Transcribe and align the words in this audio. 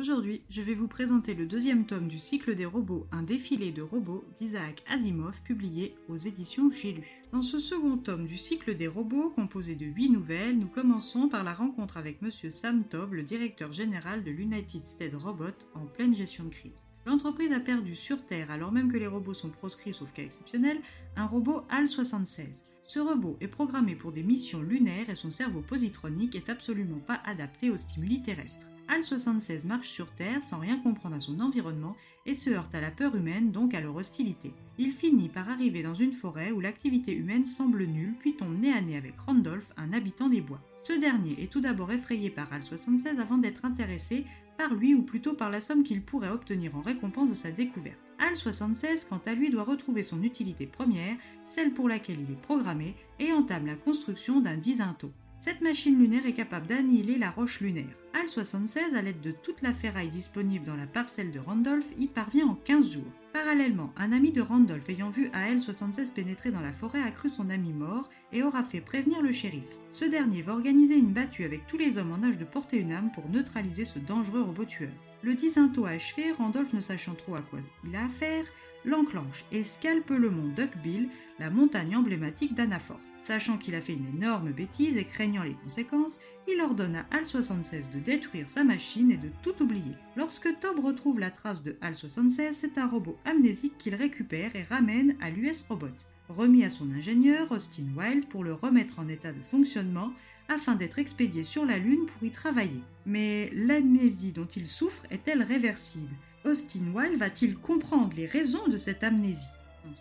Aujourd'hui, 0.00 0.40
je 0.48 0.62
vais 0.62 0.72
vous 0.72 0.88
présenter 0.88 1.34
le 1.34 1.44
deuxième 1.44 1.84
tome 1.84 2.08
du 2.08 2.18
cycle 2.18 2.54
des 2.54 2.64
robots, 2.64 3.06
un 3.12 3.22
défilé 3.22 3.70
de 3.70 3.82
robots 3.82 4.24
d'Isaac 4.38 4.82
Asimov, 4.88 5.42
publié 5.42 5.94
aux 6.08 6.16
éditions 6.16 6.70
J'ai 6.70 6.92
lu. 6.92 7.06
Dans 7.32 7.42
ce 7.42 7.58
second 7.58 7.98
tome 7.98 8.24
du 8.24 8.38
cycle 8.38 8.78
des 8.78 8.88
robots, 8.88 9.28
composé 9.28 9.74
de 9.74 9.84
huit 9.84 10.08
nouvelles, 10.08 10.58
nous 10.58 10.68
commençons 10.68 11.28
par 11.28 11.44
la 11.44 11.52
rencontre 11.52 11.98
avec 11.98 12.22
Monsieur 12.22 12.48
Sam 12.48 12.84
Tob, 12.84 13.12
le 13.12 13.24
directeur 13.24 13.72
général 13.72 14.24
de 14.24 14.30
l'United 14.30 14.86
States 14.86 15.14
Robot, 15.14 15.66
en 15.74 15.84
pleine 15.84 16.14
gestion 16.14 16.44
de 16.44 16.48
crise. 16.48 16.86
L'entreprise 17.04 17.52
a 17.52 17.60
perdu 17.60 17.94
sur 17.94 18.24
Terre, 18.24 18.50
alors 18.50 18.72
même 18.72 18.90
que 18.90 18.96
les 18.96 19.06
robots 19.06 19.34
sont 19.34 19.50
proscrits 19.50 19.92
sauf 19.92 20.14
cas 20.14 20.22
exceptionnel, 20.22 20.80
un 21.16 21.26
robot 21.26 21.66
HAL-76. 21.68 22.62
Ce 22.84 23.00
robot 23.00 23.36
est 23.42 23.48
programmé 23.48 23.96
pour 23.96 24.12
des 24.12 24.22
missions 24.22 24.62
lunaires 24.62 25.10
et 25.10 25.14
son 25.14 25.30
cerveau 25.30 25.60
positronique 25.60 26.36
est 26.36 26.48
absolument 26.48 27.00
pas 27.00 27.20
adapté 27.26 27.68
aux 27.68 27.76
stimuli 27.76 28.22
terrestres. 28.22 28.66
HAL-76 28.90 29.68
marche 29.68 29.88
sur 29.88 30.10
Terre 30.10 30.42
sans 30.42 30.58
rien 30.58 30.76
comprendre 30.76 31.14
à 31.14 31.20
son 31.20 31.38
environnement 31.38 31.94
et 32.26 32.34
se 32.34 32.50
heurte 32.50 32.74
à 32.74 32.80
la 32.80 32.90
peur 32.90 33.14
humaine, 33.14 33.52
donc 33.52 33.72
à 33.72 33.80
leur 33.80 33.94
hostilité. 33.94 34.52
Il 34.78 34.90
finit 34.90 35.28
par 35.28 35.48
arriver 35.48 35.84
dans 35.84 35.94
une 35.94 36.12
forêt 36.12 36.50
où 36.50 36.58
l'activité 36.58 37.14
humaine 37.14 37.46
semble 37.46 37.84
nulle, 37.84 38.14
puis 38.18 38.34
tombe 38.34 38.58
nez 38.58 38.72
à 38.72 38.80
nez 38.80 38.96
avec 38.96 39.16
Randolph, 39.20 39.72
un 39.76 39.92
habitant 39.92 40.28
des 40.28 40.40
bois. 40.40 40.60
Ce 40.82 40.92
dernier 40.92 41.40
est 41.40 41.52
tout 41.52 41.60
d'abord 41.60 41.92
effrayé 41.92 42.30
par 42.30 42.52
HAL-76 42.52 43.20
avant 43.20 43.38
d'être 43.38 43.64
intéressé 43.64 44.24
par 44.58 44.74
lui 44.74 44.92
ou 44.94 45.02
plutôt 45.02 45.34
par 45.34 45.50
la 45.50 45.60
somme 45.60 45.84
qu'il 45.84 46.02
pourrait 46.02 46.30
obtenir 46.30 46.74
en 46.74 46.82
récompense 46.82 47.30
de 47.30 47.34
sa 47.34 47.52
découverte. 47.52 48.00
HAL-76, 48.18 49.06
quant 49.08 49.20
à 49.24 49.34
lui, 49.34 49.50
doit 49.50 49.62
retrouver 49.62 50.02
son 50.02 50.20
utilité 50.24 50.66
première, 50.66 51.16
celle 51.46 51.72
pour 51.72 51.88
laquelle 51.88 52.20
il 52.20 52.32
est 52.32 52.42
programmé, 52.42 52.96
et 53.20 53.32
entame 53.32 53.66
la 53.66 53.76
construction 53.76 54.40
d'un 54.40 54.56
disinto. 54.56 55.12
Cette 55.42 55.62
machine 55.62 55.98
lunaire 55.98 56.26
est 56.26 56.34
capable 56.34 56.66
d'annihiler 56.66 57.16
la 57.16 57.30
roche 57.30 57.60
lunaire. 57.60 57.96
HAL-76, 58.12 58.94
à 58.94 59.00
l'aide 59.00 59.22
de 59.22 59.30
toute 59.30 59.62
la 59.62 59.72
ferraille 59.72 60.10
disponible 60.10 60.66
dans 60.66 60.76
la 60.76 60.86
parcelle 60.86 61.30
de 61.30 61.38
Randolph, 61.38 61.86
y 61.98 62.08
parvient 62.08 62.46
en 62.46 62.54
15 62.56 62.90
jours. 62.90 63.12
Parallèlement, 63.32 63.90
un 63.96 64.12
ami 64.12 64.32
de 64.32 64.42
Randolph 64.42 64.86
ayant 64.90 65.08
vu 65.08 65.30
AL-76 65.32 66.12
pénétrer 66.12 66.50
dans 66.50 66.60
la 66.60 66.74
forêt 66.74 67.00
a 67.00 67.10
cru 67.10 67.30
son 67.30 67.48
ami 67.48 67.72
mort 67.72 68.10
et 68.34 68.42
aura 68.42 68.64
fait 68.64 68.82
prévenir 68.82 69.22
le 69.22 69.32
shérif. 69.32 69.64
Ce 69.92 70.04
dernier 70.04 70.42
va 70.42 70.52
organiser 70.52 70.96
une 70.96 71.14
battue 71.14 71.44
avec 71.44 71.66
tous 71.66 71.78
les 71.78 71.96
hommes 71.96 72.12
en 72.12 72.22
âge 72.22 72.36
de 72.36 72.44
porter 72.44 72.76
une 72.76 72.92
âme 72.92 73.10
pour 73.14 73.26
neutraliser 73.30 73.86
ce 73.86 73.98
dangereux 73.98 74.42
robot 74.42 74.66
tueur. 74.66 74.92
Le 75.22 75.32
disinto 75.32 75.86
achevé, 75.86 76.32
Randolph 76.32 76.74
ne 76.74 76.80
sachant 76.80 77.14
trop 77.14 77.36
à 77.36 77.40
quoi 77.40 77.60
il 77.88 77.96
a 77.96 78.04
affaire, 78.04 78.44
l'enclenche 78.84 79.46
et 79.52 79.64
scalpe 79.64 80.10
le 80.10 80.28
mont 80.28 80.52
Duckbill, 80.54 81.08
la 81.38 81.48
montagne 81.48 81.96
emblématique 81.96 82.54
d'Anafort. 82.54 83.00
Sachant 83.24 83.58
qu'il 83.58 83.74
a 83.74 83.80
fait 83.80 83.94
une 83.94 84.08
énorme 84.16 84.50
bêtise 84.50 84.96
et 84.96 85.04
craignant 85.04 85.42
les 85.42 85.54
conséquences, 85.54 86.18
il 86.48 86.60
ordonne 86.60 86.96
à 86.96 87.06
HAL-76 87.12 87.92
de 87.92 88.00
détruire 88.00 88.48
sa 88.48 88.64
machine 88.64 89.12
et 89.12 89.16
de 89.16 89.28
tout 89.42 89.62
oublier. 89.62 89.94
Lorsque 90.16 90.58
Tob 90.60 90.84
retrouve 90.84 91.20
la 91.20 91.30
trace 91.30 91.62
de 91.62 91.76
HAL-76, 91.80 92.54
c'est 92.54 92.78
un 92.78 92.88
robot 92.88 93.16
amnésique 93.24 93.78
qu'il 93.78 93.94
récupère 93.94 94.56
et 94.56 94.62
ramène 94.62 95.16
à 95.20 95.30
l'US 95.30 95.64
Robot. 95.68 95.88
Remis 96.28 96.64
à 96.64 96.70
son 96.70 96.90
ingénieur, 96.92 97.50
Austin 97.52 97.86
Wilde, 97.96 98.26
pour 98.28 98.42
le 98.42 98.54
remettre 98.54 98.98
en 99.00 99.08
état 99.08 99.32
de 99.32 99.42
fonctionnement 99.50 100.12
afin 100.48 100.74
d'être 100.74 100.98
expédié 100.98 101.44
sur 101.44 101.64
la 101.64 101.78
Lune 101.78 102.06
pour 102.06 102.26
y 102.26 102.30
travailler. 102.30 102.82
Mais 103.06 103.50
l'amnésie 103.52 104.32
dont 104.32 104.46
il 104.46 104.66
souffre 104.66 105.06
est-elle 105.10 105.42
réversible? 105.42 106.14
Austin 106.44 106.92
Wilde 106.94 107.18
va-t-il 107.18 107.56
comprendre 107.56 108.16
les 108.16 108.26
raisons 108.26 108.66
de 108.68 108.76
cette 108.76 109.04
amnésie? 109.04 109.46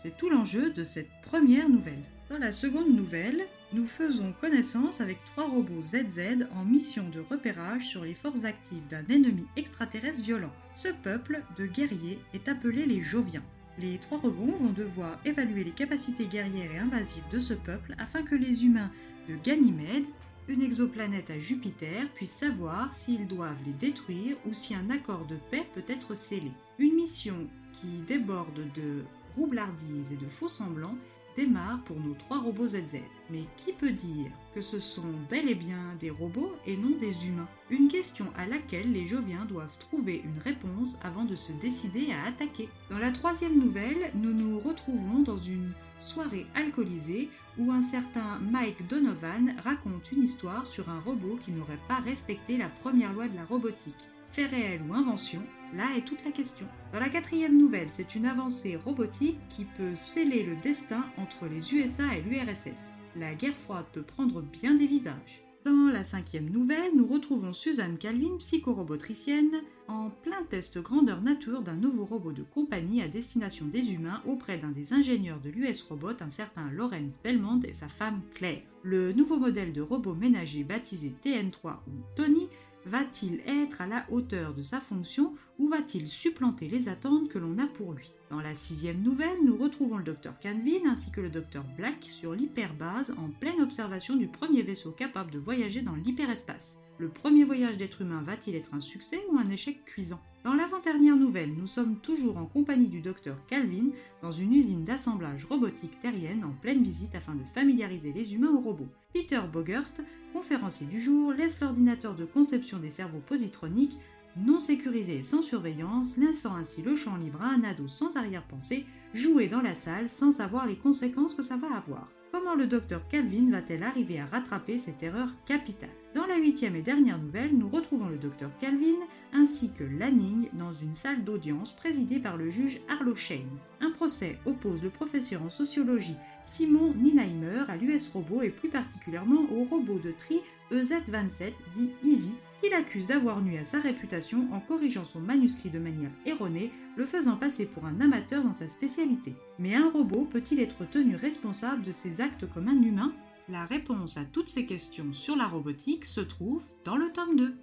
C'est 0.02 0.18
tout 0.18 0.30
l'enjeu 0.30 0.72
de 0.72 0.84
cette 0.84 1.10
première 1.24 1.70
nouvelle. 1.70 2.04
Dans 2.30 2.38
la 2.38 2.52
seconde 2.52 2.96
nouvelle, 2.96 3.48
nous 3.74 3.88
faisons 3.88 4.34
connaissance 4.40 5.02
avec 5.02 5.18
trois 5.26 5.48
robots 5.48 5.82
ZZ 5.82 6.46
en 6.56 6.64
mission 6.64 7.10
de 7.10 7.22
repérage 7.22 7.88
sur 7.88 8.04
les 8.04 8.14
forces 8.14 8.44
actives 8.44 8.88
d'un 8.88 9.04
ennemi 9.10 9.48
extraterrestre 9.56 10.22
violent. 10.22 10.52
Ce 10.76 10.90
peuple 10.90 11.42
de 11.58 11.66
guerriers 11.66 12.20
est 12.36 12.48
appelé 12.48 12.86
les 12.86 13.02
Joviens. 13.02 13.42
Les 13.80 13.98
trois 13.98 14.20
robots 14.20 14.56
vont 14.60 14.72
devoir 14.72 15.20
évaluer 15.26 15.64
les 15.64 15.72
capacités 15.72 16.28
guerrières 16.28 16.72
et 16.72 16.78
invasives 16.78 17.28
de 17.32 17.40
ce 17.40 17.56
peuple 17.56 17.96
afin 17.98 18.22
que 18.22 18.36
les 18.36 18.64
humains 18.64 18.92
de 19.28 19.36
Ganymède, 19.44 20.06
une 20.48 20.62
exoplanète 20.62 21.32
à 21.32 21.40
Jupiter, 21.40 22.08
puissent 22.14 22.30
savoir 22.30 22.94
s'ils 22.94 23.26
doivent 23.26 23.64
les 23.66 23.88
détruire 23.88 24.38
ou 24.46 24.54
si 24.54 24.76
un 24.76 24.92
accord 24.92 25.26
de 25.26 25.38
paix 25.50 25.66
peut 25.74 25.84
être 25.88 26.14
scellé. 26.14 26.52
Une 26.78 26.94
mission 26.94 27.48
qui 27.74 28.04
déborde 28.08 28.72
de 28.76 29.04
roublardises 29.36 30.12
et 30.12 30.24
de 30.24 30.30
faux 30.30 30.48
semblants 30.48 30.98
démarre 31.40 31.80
pour 31.86 31.98
nos 32.02 32.14
trois 32.16 32.40
robots 32.40 32.68
ZZ. 32.68 32.98
Mais 33.30 33.46
qui 33.56 33.72
peut 33.72 33.92
dire 33.92 34.32
que 34.54 34.62
ce 34.62 34.80
sont 34.80 35.14
bel 35.30 35.48
et 35.48 35.56
bien 35.56 35.96
des 36.00 36.10
robots 36.10 36.54
et 36.66 36.76
non 36.76 36.98
des 37.00 37.28
humains? 37.28 37.48
Une 37.70 37.88
question 37.88 38.26
à 38.38 38.46
laquelle 38.46 38.92
les 38.92 39.08
Joviens 39.08 39.46
doivent 39.46 39.78
trouver 39.78 40.22
une 40.26 40.42
réponse 40.42 40.98
avant 41.02 41.24
de 41.24 41.36
se 41.36 41.54
décider 41.54 42.12
à 42.12 42.28
attaquer. 42.28 42.68
Dans 42.90 42.98
la 42.98 43.12
troisième 43.12 43.58
nouvelle, 43.58 44.12
nous 44.16 44.34
nous 44.34 44.60
retrouvons 44.60 45.20
dans 45.20 45.40
une 45.40 45.72
soirée 46.02 46.46
alcoolisée 46.56 47.30
où 47.58 47.72
un 47.72 47.84
certain 47.84 48.40
Mike 48.40 48.88
Donovan 48.88 49.56
raconte 49.64 50.12
une 50.12 50.24
histoire 50.24 50.68
sur 50.68 50.90
un 50.90 51.00
robot 51.00 51.38
qui 51.42 51.52
n'aurait 51.52 51.80
pas 51.88 52.00
respecté 52.00 52.58
la 52.58 52.68
première 52.68 53.14
loi 53.14 53.28
de 53.28 53.36
la 53.36 53.46
robotique. 53.46 54.10
Fait 54.32 54.46
réel 54.46 54.82
ou 54.88 54.94
invention, 54.94 55.42
là 55.74 55.86
est 55.98 56.06
toute 56.06 56.24
la 56.24 56.32
question. 56.32 56.68
Dans 56.94 57.00
la 57.00 57.10
quatrième 57.10 57.58
nouvelle, 57.58 57.90
c'est 57.92 58.16
une 58.16 58.26
avancée 58.26 58.76
robotique 58.76 59.40
qui 59.50 59.66
peut 59.66 59.96
sceller 59.96 60.44
le 60.44 60.56
destin 60.58 61.06
entre 61.18 61.48
les 61.48 61.74
USA 61.74 62.16
et 62.16 62.22
l'URSS. 62.22 62.94
La 63.16 63.34
guerre 63.34 63.58
froide 63.58 63.86
peut 63.92 64.04
prendre 64.04 64.42
bien 64.42 64.76
des 64.76 64.86
visages. 64.86 65.44
Dans 65.66 65.90
la 65.92 66.06
cinquième 66.06 66.50
nouvelle, 66.50 66.96
nous 66.96 67.06
retrouvons 67.06 67.52
Suzanne 67.52 67.98
Calvin, 67.98 68.38
psychorobotricienne, 68.38 69.62
en 69.90 70.10
plein 70.10 70.42
test 70.50 70.80
grandeur 70.80 71.22
nature 71.22 71.62
d'un 71.62 71.76
nouveau 71.76 72.06
robot 72.06 72.32
de 72.32 72.44
compagnie 72.44 73.02
à 73.02 73.10
destination 73.10 73.66
des 73.66 73.92
humains 73.92 74.22
auprès 74.26 74.58
d'un 74.58 74.70
des 74.70 74.94
ingénieurs 74.94 75.42
de 75.42 75.50
l'US 75.50 75.82
Robot, 75.82 76.22
un 76.22 76.30
certain 76.30 76.72
Lawrence 76.72 77.20
Belmont 77.24 77.60
et 77.64 77.74
sa 77.74 77.90
femme 77.90 78.22
Claire. 78.36 78.62
Le 78.84 79.12
nouveau 79.12 79.38
modèle 79.38 79.74
de 79.74 79.82
robot 79.82 80.14
ménager 80.14 80.64
baptisé 80.64 81.14
TN3 81.24 81.80
ou 81.88 81.92
Tony 82.16 82.48
Va-t-il 82.90 83.42
être 83.46 83.82
à 83.82 83.86
la 83.86 84.04
hauteur 84.10 84.56
de 84.56 84.64
sa 84.64 84.80
fonction 84.80 85.36
ou 85.60 85.70
va-t-il 85.70 86.08
supplanter 86.08 86.68
les 86.68 86.90
attentes 86.90 87.30
que 87.30 87.38
l'on 87.38 87.60
a 87.60 87.68
pour 87.68 87.94
lui? 87.94 88.12
Dans 88.32 88.42
la 88.42 88.56
sixième 88.56 89.04
nouvelle, 89.04 89.38
nous 89.46 89.56
retrouvons 89.56 89.98
le 89.98 90.04
docteur 90.04 90.40
Canvin 90.40 90.90
ainsi 90.90 91.12
que 91.12 91.22
le 91.22 91.30
docteur 91.30 91.64
Black 91.78 92.04
sur 92.06 92.34
l'hyperbase 92.34 93.12
en 93.12 93.30
pleine 93.30 93.62
observation 93.62 94.16
du 94.16 94.26
premier 94.26 94.64
vaisseau 94.64 94.90
capable 94.90 95.30
de 95.30 95.38
voyager 95.38 95.82
dans 95.82 95.94
l'hyperespace. 95.94 96.80
Le 96.98 97.10
premier 97.10 97.44
voyage 97.44 97.78
d'être 97.78 98.02
humain 98.02 98.24
va-t-il 98.24 98.56
être 98.56 98.74
un 98.74 98.82
succès 98.82 99.22
ou 99.32 99.38
un 99.38 99.50
échec 99.52 99.86
cuisant? 99.86 100.20
Dans 100.44 100.56
l'avant-dernière 100.56 101.16
nouvelle, 101.16 101.54
nous 101.54 101.68
sommes 101.68 101.98
toujours 101.98 102.38
en 102.38 102.46
compagnie 102.46 102.88
du 102.88 103.02
docteur 103.02 103.38
Calvin 103.46 103.90
dans 104.24 104.32
une 104.32 104.54
usine 104.54 104.84
d'assemblage 104.84 105.46
robotique 105.46 106.00
terrienne 106.00 106.44
en 106.44 106.54
pleine 106.54 106.82
visite 106.82 107.14
afin 107.14 107.36
de 107.36 107.44
familiariser 107.54 108.14
les 108.14 108.34
humains 108.34 108.52
aux 108.52 108.62
robots. 108.62 108.90
Peter 109.14 109.42
Bogert, 109.52 109.92
conférencier 110.34 110.88
du 110.88 111.00
jour, 111.00 111.34
laisse 111.34 111.60
l'ordinateur 111.60 112.16
de 112.16 112.26
conception 112.26 112.80
des 112.80 112.90
cerveaux 112.90 113.22
positroniques 113.26 113.98
non 114.38 114.60
sécurisé 114.60 115.18
et 115.18 115.24
sans 115.24 115.42
surveillance, 115.42 116.16
laissant 116.18 116.56
ainsi 116.56 116.82
le 116.82 116.96
champ 116.96 117.16
libre 117.16 117.42
à 117.42 117.48
un 117.48 117.64
ado 117.64 117.88
sans 117.88 118.16
arrière-pensée, 118.16 118.86
jouer 119.14 119.48
dans 119.48 119.62
la 119.62 119.76
salle 119.76 120.10
sans 120.10 120.32
savoir 120.32 120.66
les 120.66 120.78
conséquences 120.78 121.34
que 121.34 121.44
ça 121.44 121.58
va 121.58 121.76
avoir. 121.76 122.08
Comment 122.32 122.56
le 122.56 122.68
docteur 122.68 123.08
Calvin 123.08 123.50
va-t-elle 123.50 123.84
arriver 123.84 124.20
à 124.20 124.26
rattraper 124.26 124.78
cette 124.78 125.02
erreur 125.02 125.30
capitale? 125.46 125.90
La 126.30 126.38
huitième 126.38 126.76
et 126.76 126.84
dernière 126.84 127.18
nouvelle, 127.18 127.58
nous 127.58 127.70
retrouvons 127.70 128.08
le 128.08 128.18
docteur 128.18 128.52
Calvin 128.60 129.00
ainsi 129.34 129.72
que 129.72 129.84
Lanning 129.84 130.48
dans 130.54 130.74
une 130.74 130.94
salle 130.94 131.24
d'audience 131.24 131.76
présidée 131.76 132.20
par 132.20 132.38
le 132.38 132.52
juge 132.52 132.80
Arlo 132.88 133.16
Shane. 133.16 133.58
Un 133.82 133.90
procès 133.90 134.38
oppose 134.46 134.84
le 134.84 134.92
professeur 134.92 135.42
en 135.42 135.50
sociologie 135.50 136.16
Simon 136.46 136.94
Ninheimer 136.94 137.64
à 137.68 137.78
l'US 137.78 138.10
Robot 138.14 138.44
et 138.44 138.50
plus 138.50 138.70
particulièrement 138.70 139.42
au 139.52 139.64
robot 139.64 139.98
de 139.98 140.12
tri 140.12 140.42
EZ27 140.72 141.52
dit 141.76 141.90
Easy 142.04 142.36
qu'il 142.62 142.76
accuse 142.76 143.08
d'avoir 143.08 143.42
nuit 143.42 143.58
à 143.58 143.66
sa 143.66 143.80
réputation 143.80 144.48
en 144.52 144.60
corrigeant 144.60 145.06
son 145.06 145.22
manuscrit 145.22 145.72
de 145.72 145.80
manière 145.80 146.12
erronée, 146.28 146.72
le 146.96 147.08
faisant 147.08 147.38
passer 147.38 147.66
pour 147.66 147.86
un 147.86 148.02
amateur 148.02 148.44
dans 148.44 148.54
sa 148.54 148.70
spécialité. 148.70 149.34
Mais 149.58 149.74
un 149.74 149.90
robot 149.90 150.28
peut-il 150.30 150.60
être 150.60 150.88
tenu 150.92 151.16
responsable 151.16 151.82
de 151.82 151.92
ses 151.92 152.22
actes 152.22 152.46
comme 152.54 152.68
un 152.68 152.84
humain? 152.84 153.14
La 153.52 153.66
réponse 153.66 154.16
à 154.18 154.26
toutes 154.26 154.48
ces 154.48 154.68
questions 154.68 155.12
sur 155.12 155.36
la 155.36 155.48
robotique 155.48 156.06
se 156.06 156.22
trouve 156.22 156.62
dans 156.86 156.98
le 156.98 157.12
tome 157.12 157.36
2. 157.36 157.58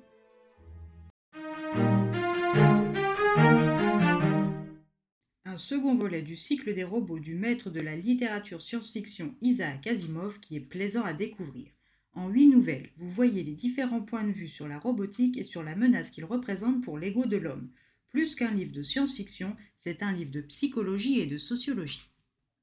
Un 5.45 5.57
second 5.57 5.95
volet 5.95 6.23
du 6.23 6.35
cycle 6.35 6.75
des 6.75 6.83
robots 6.83 7.21
du 7.21 7.37
maître 7.37 7.71
de 7.71 7.79
la 7.79 7.95
littérature 7.95 8.63
science-fiction 8.63 9.37
Isaac 9.41 9.87
Asimov 9.87 10.41
qui 10.41 10.57
est 10.57 10.61
plaisant 10.61 11.05
à 11.05 11.13
découvrir. 11.13 11.69
En 12.15 12.31
huit 12.31 12.49
nouvelles, 12.49 12.91
vous 12.97 13.11
voyez 13.11 13.45
les 13.45 13.55
différents 13.55 14.03
points 14.03 14.25
de 14.25 14.33
vue 14.33 14.49
sur 14.49 14.67
la 14.67 14.81
robotique 14.81 15.37
et 15.39 15.45
sur 15.45 15.63
la 15.63 15.77
menace 15.77 16.11
qu'il 16.11 16.25
représente 16.25 16.83
pour 16.83 16.99
l'ego 16.99 17.27
de 17.27 17.37
l'homme. 17.37 17.71
Plus 18.09 18.35
qu'un 18.35 18.51
livre 18.51 18.73
de 18.73 18.83
science-fiction, 18.83 19.55
c'est 19.77 20.03
un 20.03 20.11
livre 20.11 20.33
de 20.33 20.41
psychologie 20.41 21.21
et 21.21 21.27
de 21.27 21.39
sociologie. 21.39 22.11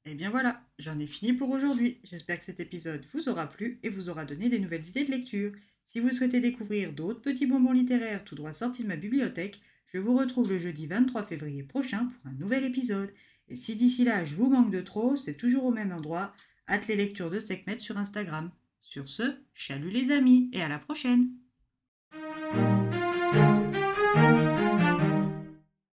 Et 0.05 0.11
eh 0.11 0.15
bien 0.15 0.29
voilà, 0.29 0.61
j'en 0.79 0.99
ai 0.99 1.07
fini 1.07 1.31
pour 1.31 1.49
aujourd'hui. 1.49 1.97
J'espère 2.03 2.37
que 2.37 2.43
cet 2.43 2.59
épisode 2.59 3.05
vous 3.13 3.29
aura 3.29 3.47
plu 3.47 3.79
et 3.83 3.89
vous 3.89 4.09
aura 4.09 4.25
donné 4.25 4.49
des 4.49 4.59
nouvelles 4.59 4.85
idées 4.85 5.05
de 5.05 5.11
lecture. 5.11 5.53
Si 5.85 6.01
vous 6.01 6.11
souhaitez 6.11 6.41
découvrir 6.41 6.91
d'autres 6.91 7.21
petits 7.21 7.45
bonbons 7.45 7.71
littéraires 7.71 8.25
tout 8.25 8.35
droit 8.35 8.51
sortis 8.51 8.83
de 8.83 8.89
ma 8.89 8.97
bibliothèque, 8.97 9.61
je 9.93 9.99
vous 9.99 10.17
retrouve 10.17 10.49
le 10.49 10.59
jeudi 10.59 10.87
23 10.87 11.23
février 11.23 11.63
prochain 11.63 12.07
pour 12.07 12.31
un 12.31 12.35
nouvel 12.35 12.65
épisode. 12.65 13.13
Et 13.47 13.55
si 13.55 13.77
d'ici 13.77 14.03
là 14.03 14.25
je 14.25 14.35
vous 14.35 14.49
manque 14.49 14.71
de 14.71 14.81
trop, 14.81 15.15
c'est 15.15 15.37
toujours 15.37 15.63
au 15.63 15.71
même 15.71 15.93
endroit, 15.93 16.33
hâte 16.67 16.87
les 16.87 16.97
lectures 16.97 17.29
de 17.29 17.39
Sekhmet 17.39 17.79
sur 17.79 17.97
Instagram. 17.97 18.51
Sur 18.81 19.07
ce, 19.07 19.37
chalut 19.53 19.89
les 19.89 20.11
amis 20.11 20.49
et 20.51 20.61
à 20.61 20.67
la 20.67 20.79
prochaine 20.79 21.29